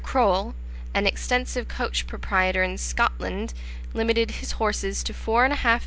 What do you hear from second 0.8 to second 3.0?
an extensive coach proprietor in